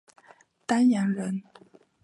[0.65, 1.43] 丹阳人。